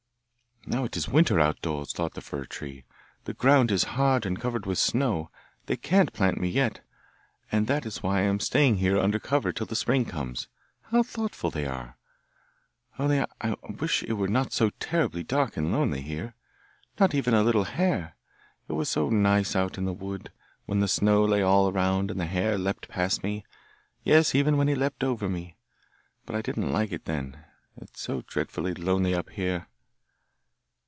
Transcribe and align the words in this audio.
'Now 0.67 0.83
it 0.83 0.95
is 0.95 1.09
winter 1.09 1.39
out 1.39 1.59
doors,' 1.63 1.91
thought 1.91 2.13
the 2.13 2.21
fir 2.21 2.45
tree. 2.45 2.85
'The 3.25 3.33
ground 3.33 3.71
is 3.71 3.83
hard 3.95 4.27
and 4.27 4.39
covered 4.39 4.67
with 4.67 4.77
snow, 4.77 5.31
they 5.65 5.75
can't 5.75 6.13
plant 6.13 6.39
me 6.39 6.49
yet, 6.49 6.81
and 7.51 7.65
that 7.65 7.83
is 7.83 8.03
why 8.03 8.19
I 8.19 8.25
am 8.25 8.39
staying 8.39 8.77
here 8.77 8.97
under 8.97 9.17
cover 9.17 9.51
till 9.51 9.65
the 9.65 9.75
spring 9.75 10.05
comes. 10.05 10.47
How 10.83 11.01
thoughtful 11.01 11.49
they 11.49 11.65
are! 11.65 11.97
Only 12.99 13.25
I 13.41 13.55
wish 13.79 14.03
it 14.03 14.13
were 14.13 14.27
not 14.27 14.53
so 14.53 14.69
terribly 14.79 15.23
dark 15.23 15.57
and 15.57 15.73
lonely 15.73 16.01
here; 16.01 16.35
not 16.99 17.15
even 17.15 17.33
a 17.33 17.43
little 17.43 17.63
hare! 17.63 18.15
It 18.69 18.73
was 18.73 18.87
so 18.87 19.09
nice 19.09 19.55
out 19.55 19.79
in 19.79 19.85
the 19.85 19.91
wood, 19.93 20.31
when 20.67 20.79
the 20.79 20.87
snow 20.87 21.25
lay 21.25 21.41
all 21.41 21.69
around, 21.69 22.11
and 22.11 22.19
the 22.19 22.27
hare 22.27 22.59
leapt 22.59 22.87
past 22.87 23.23
me; 23.23 23.43
yes, 24.03 24.35
even 24.35 24.57
when 24.57 24.67
he 24.67 24.75
leapt 24.75 25.03
over 25.03 25.27
me: 25.27 25.57
but 26.27 26.35
I 26.35 26.41
didn't 26.43 26.71
like 26.71 26.91
it 26.91 27.05
then. 27.05 27.43
It's 27.77 27.99
so 27.99 28.21
dreadfully 28.21 28.75
lonely 28.75 29.15
up 29.15 29.31
here. 29.31 29.67